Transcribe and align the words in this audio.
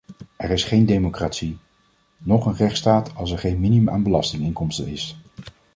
Er 0.37 0.51
is 0.51 0.63
geen 0.63 0.85
democratie, 0.85 1.57
noch 2.17 2.45
een 2.45 2.55
rechtsstaat 2.55 3.15
als 3.15 3.31
er 3.31 3.37
geen 3.39 3.59
minimum 3.59 3.89
aan 3.89 4.03
belastinginkomsten 4.03 4.87
is. 4.87 5.15